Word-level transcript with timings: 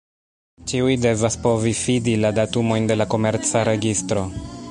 Ĉiuj 0.71 0.93
devas 1.03 1.37
povi 1.43 1.75
fidi 1.81 2.17
la 2.23 2.33
datumojn 2.39 2.91
de 2.93 2.99
la 3.01 3.09
Komerca 3.15 3.65
registro. 3.73 4.27